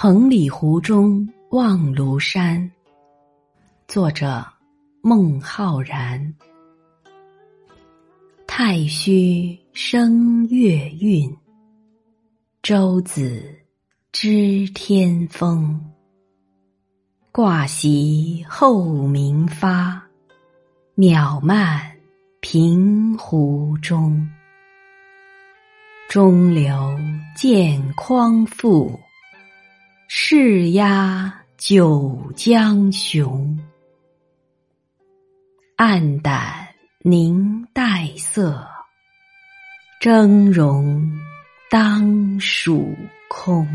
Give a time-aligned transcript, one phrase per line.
[0.00, 2.70] 彭里湖中望庐山。
[3.88, 4.46] 作者：
[5.02, 6.32] 孟浩然。
[8.46, 11.36] 太虚生月运，
[12.62, 13.42] 舟子
[14.12, 15.84] 知天风。
[17.32, 20.00] 挂席后明发，
[20.94, 21.90] 渺漫
[22.38, 24.30] 平湖中。
[26.08, 26.96] 中流
[27.34, 28.96] 见匡复。
[30.10, 33.58] 势压九江雄，
[35.76, 36.66] 暗淡
[37.00, 38.66] 凝黛色，
[40.00, 40.98] 峥嵘
[41.70, 42.96] 当属
[43.28, 43.68] 空。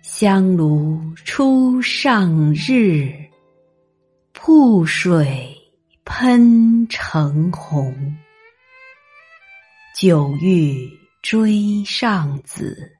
[0.00, 3.12] 香炉初上日，
[4.32, 5.52] 瀑水
[6.04, 8.16] 喷成洪。
[9.98, 10.88] 久欲
[11.20, 12.92] 追上子。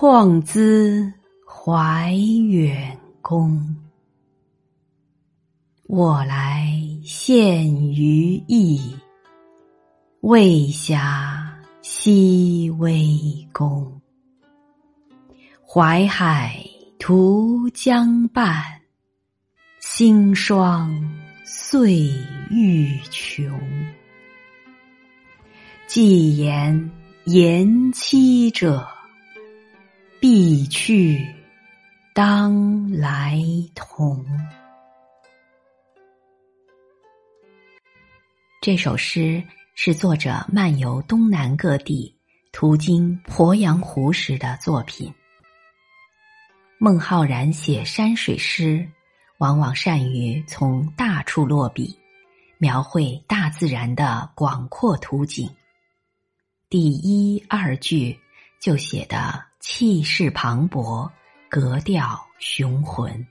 [0.00, 1.12] 况兹
[1.44, 2.12] 怀
[2.48, 3.76] 远公，
[5.88, 6.72] 我来
[7.02, 8.96] 献于邑，
[10.20, 13.18] 未暇西微
[13.52, 14.00] 公。
[15.66, 16.64] 淮海
[17.00, 18.62] 图江畔，
[19.80, 20.96] 星霜
[21.44, 22.08] 岁
[22.52, 23.50] 欲穷。
[25.88, 26.88] 既言
[27.24, 28.86] 言期者。
[30.20, 31.24] 必去，
[32.12, 33.40] 当来
[33.72, 34.26] 同。
[38.60, 39.40] 这首诗
[39.76, 42.12] 是作者漫游东南各地、
[42.50, 45.14] 途经鄱阳湖时的作品。
[46.78, 48.84] 孟浩然写山水诗，
[49.38, 51.96] 往往善于从大处落笔，
[52.58, 55.48] 描绘大自然的广阔图景。
[56.68, 58.18] 第一二句
[58.60, 59.47] 就写的。
[59.70, 61.10] 气势磅礴，
[61.50, 63.26] 格调雄浑。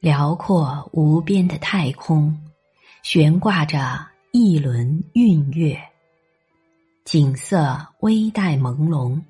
[0.00, 2.34] 辽阔无边的太空，
[3.02, 5.78] 悬挂着一轮晕月。
[7.04, 9.20] 景色微带朦胧，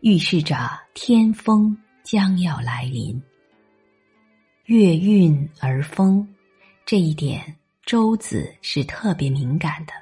[0.00, 0.56] 预示着
[0.94, 3.22] 天风将要来临。
[4.64, 6.26] 月晕而风，
[6.86, 7.54] 这一点
[7.84, 9.92] 周子是特别敏感的，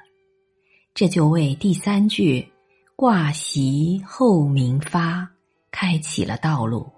[0.93, 2.47] 这就为第三句。
[2.99, 5.29] 挂席后明发，
[5.69, 6.91] 开启了道路。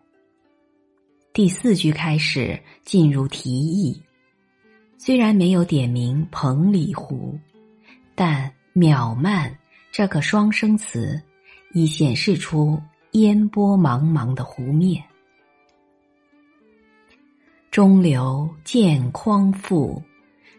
[1.34, 4.02] 第四句开始进入题意，
[4.98, 7.38] 虽然没有点名彭里湖，
[8.16, 9.54] 但渺漫
[9.92, 11.22] 这个双生词
[11.74, 12.82] 已显示出
[13.12, 15.04] 烟波茫茫的湖面。
[17.72, 20.02] 中流见匡复，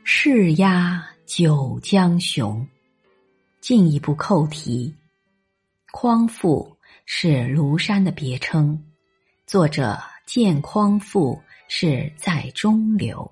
[0.04, 2.62] 势压九江雄。
[3.62, 4.94] 进一步扣题。
[5.92, 8.80] 匡复是庐山的别称，
[9.46, 13.28] 作者见匡复是在中流，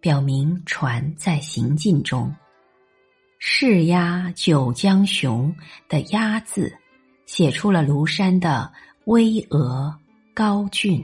[0.00, 2.34] 表明船在行进中。
[3.38, 5.54] 势压九江雄
[5.88, 6.72] 的“压”字，
[7.24, 8.70] 写出了庐山的
[9.06, 9.94] 巍峨
[10.34, 11.02] 高峻。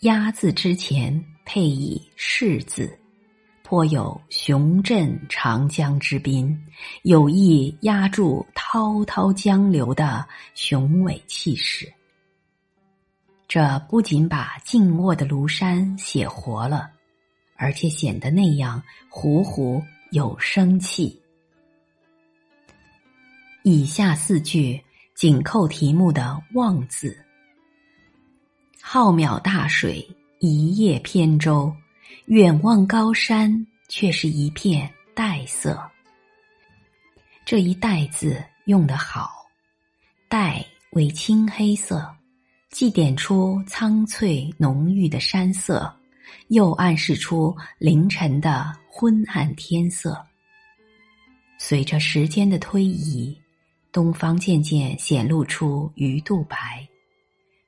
[0.00, 2.97] 压字之前配以势字。
[3.68, 6.58] 颇有雄镇长江之滨，
[7.02, 11.86] 有意压住滔滔江流的雄伟气势。
[13.46, 16.88] 这不仅把静默的庐山写活了，
[17.56, 21.20] 而且显得那样虎虎有生气。
[23.64, 24.82] 以下四句
[25.14, 27.14] 紧扣题目的“望”字：
[28.80, 30.08] 浩渺大水，
[30.38, 31.70] 一叶扁舟。
[32.26, 35.80] 远望高山，却是一片黛色。
[37.44, 39.30] 这一“黛”字用得好
[40.28, 42.06] ，“黛”为青黑色，
[42.70, 45.90] 既点出苍翠浓郁的山色，
[46.48, 50.22] 又暗示出凌晨的昏暗天色。
[51.58, 53.36] 随着时间的推移，
[53.90, 56.86] 东方渐渐显露出鱼肚白，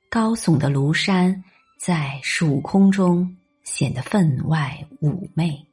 [0.09, 1.43] 高耸的庐山
[1.79, 3.35] 在曙空中。
[3.71, 5.65] 显得分外妩媚。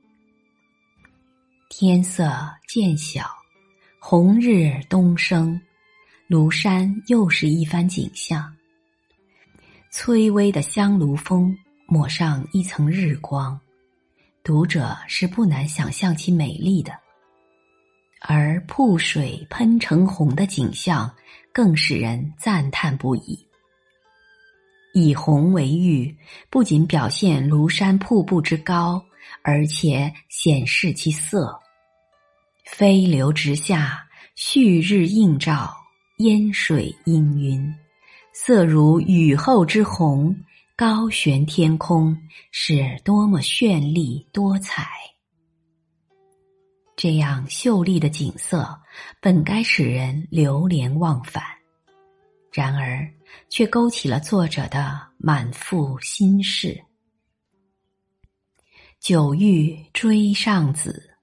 [1.68, 2.32] 天色
[2.68, 3.28] 渐晓，
[3.98, 5.60] 红日东升，
[6.28, 8.54] 庐山又是一番景象。
[9.90, 11.52] 崔微的香炉峰
[11.88, 13.60] 抹上一层日光，
[14.44, 16.92] 读者是不难想象其美丽的。
[18.20, 21.12] 而瀑水喷成红的景象，
[21.52, 23.47] 更使人赞叹不已。
[24.98, 26.16] 以红为喻，
[26.50, 29.02] 不仅表现庐山瀑布之高，
[29.42, 31.58] 而且显示其色。
[32.64, 35.74] 飞流直下，旭日映照，
[36.18, 37.72] 烟水氤氲，
[38.32, 40.36] 色如雨后之红，
[40.76, 42.16] 高悬天空，
[42.50, 44.86] 是多么绚丽多彩！
[46.94, 48.68] 这样秀丽的景色，
[49.20, 51.42] 本该使人流连忘返，
[52.52, 53.08] 然而
[53.48, 56.78] 却勾起了作者的满腹心事。
[59.00, 61.14] 久欲追上子，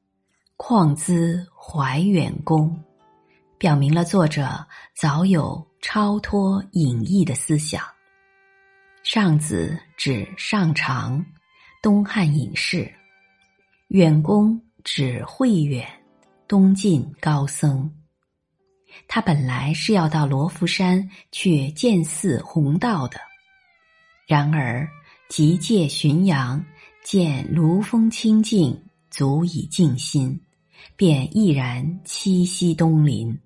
[0.56, 2.78] 况兹怀远公。
[3.58, 7.82] 表明了作者早有超脱隐逸的思想。
[9.04, 11.26] 上子指上长，
[11.82, 12.86] 东汉隐士；
[13.90, 15.88] 远公指慧远，
[16.48, 17.90] 东晋高僧。
[19.08, 23.20] 他本来是要到罗浮山去见寺弘道的，
[24.28, 24.88] 然而
[25.30, 26.64] 即借浔阳
[27.04, 30.40] 见庐风清净，足以静心，
[30.96, 33.38] 便毅然栖息东林。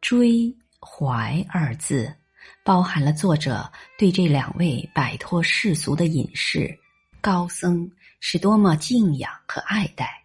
[0.00, 2.14] 追怀二字，
[2.62, 6.78] 包含了作者对这两位摆脱世俗的隐士
[7.20, 7.90] 高僧
[8.20, 10.22] 是多么敬仰和爱戴。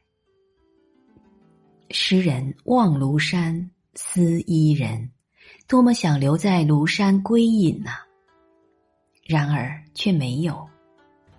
[1.92, 5.12] 诗人望庐山思伊人，
[5.68, 7.92] 多么想留在庐山归隐呐！
[9.26, 10.68] 然而却没有，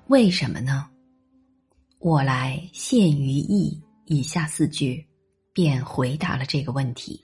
[0.08, 0.86] 为什么呢？
[1.98, 5.04] 我来献于意，以下四句
[5.54, 7.20] 便回答了这个问题。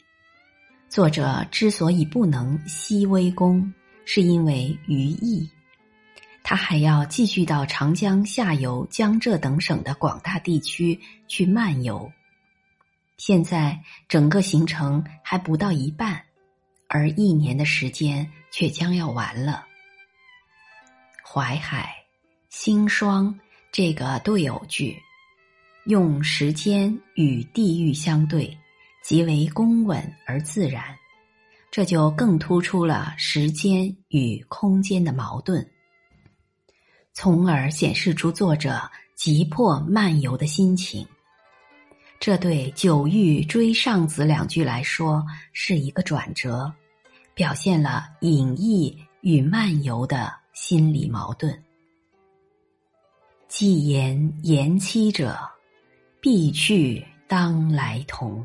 [0.89, 3.71] 作者之所以不能西微宫，
[4.07, 5.47] 是因为于意，
[6.43, 10.99] 他还要继续到长江下游江浙等省的广大地区
[11.29, 12.11] 去漫游。
[13.19, 16.23] 现在整个行程还不到一半，
[16.89, 19.65] 而一年的时间却将要完了。
[21.25, 21.95] 淮海、
[22.49, 23.39] 星霜
[23.73, 24.97] 这个对偶句，
[25.87, 28.57] 用时间与地域相对。
[29.03, 30.83] 极为公稳而自然，
[31.71, 35.65] 这就更突出了时间与空间的矛盾，
[37.13, 41.07] 从而显示出作者急迫漫游的心情。
[42.27, 46.75] 这对“久欲追上子”两句来说是一个转折，
[47.35, 51.57] 表现了隐逸与漫游的心理矛盾。
[53.47, 55.39] 既言言期者，
[56.21, 58.45] 必去当来同。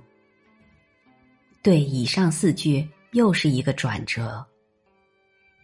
[1.63, 4.45] 对以上四句又是一个转折。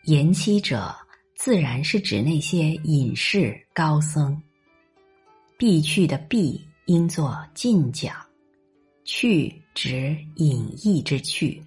[0.05, 0.91] 言期者，
[1.35, 4.41] 自然是指那些隐士高僧。
[5.55, 8.15] 必去的必应作近讲，
[9.03, 11.61] 去指隐逸之去，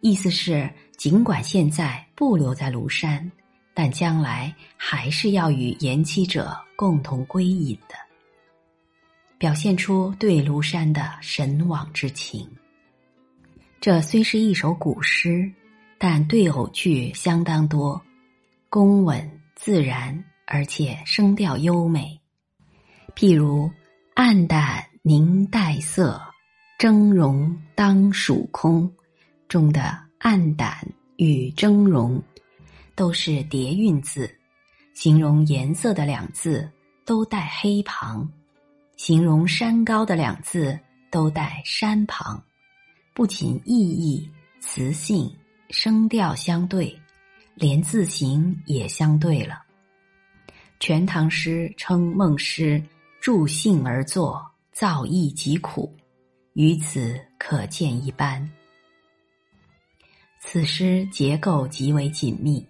[0.00, 3.28] 意思是尽管现在不留在庐山，
[3.74, 7.96] 但将来还是要与言期者共同归隐的，
[9.36, 12.48] 表现出对庐山的神往之情。
[13.80, 15.50] 这虽是一首古诗，
[15.98, 18.00] 但对偶句相当多，
[18.68, 22.16] 工稳自然，而且声调优美。
[23.16, 23.68] 譬如
[24.22, 26.20] “暗淡凝黛色，
[26.78, 28.92] 峥嵘当属空”
[29.48, 30.76] 中的“暗淡”
[31.16, 32.20] 与“峥嵘”
[32.94, 34.30] 都是叠韵字，
[34.92, 36.70] 形容颜色的两字
[37.06, 38.30] 都带黑旁，
[38.98, 40.78] 形容山高的两字
[41.10, 42.38] 都带山旁。
[43.14, 44.30] 不仅意义、
[44.60, 45.34] 词性、
[45.70, 46.94] 声调相对，
[47.54, 49.54] 连字形也相对了。
[50.78, 52.82] 《全唐诗》称孟诗
[53.20, 55.94] 助兴而作，造诣极苦，
[56.54, 58.50] 于此可见一斑。
[60.40, 62.66] 此诗结构极为紧密，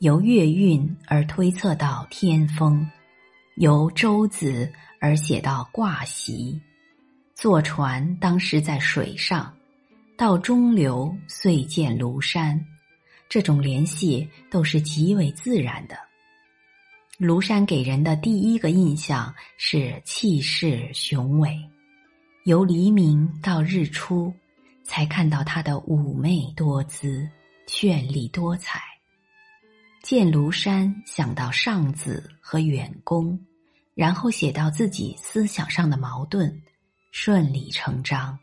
[0.00, 2.84] 由月韵而推测到天风，
[3.54, 4.68] 由舟子
[5.00, 6.60] 而写到挂席，
[7.32, 9.54] 坐船当时在水上。
[10.16, 12.60] 到中流，遂见庐山，
[13.28, 15.96] 这种联系都是极为自然的。
[17.18, 21.56] 庐山给人的第一个印象是气势雄伟，
[22.42, 24.34] 由黎明到日出，
[24.82, 27.28] 才看到它的妩媚多姿、
[27.68, 28.80] 绚丽多彩。
[30.02, 33.38] 见庐山，想到上子和远公，
[33.94, 36.60] 然后写到自己思想上的矛盾，
[37.12, 38.36] 顺理成章。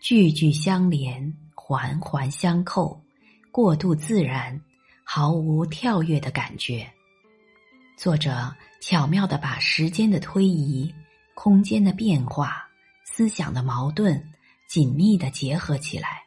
[0.00, 2.98] 句句相连，环环相扣，
[3.52, 4.58] 过渡自然，
[5.04, 6.90] 毫无跳跃的感觉。
[7.98, 10.94] 作者巧妙的把时间的推移、
[11.34, 12.64] 空间的变化、
[13.04, 14.32] 思想的矛盾
[14.68, 16.22] 紧密的结合起来，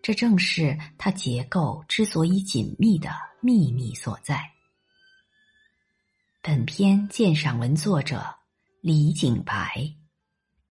[0.00, 3.10] 这正是它结构之所以紧密的
[3.42, 4.42] 秘密所在。
[6.40, 8.34] 本篇鉴赏文作者
[8.80, 9.94] 李景白。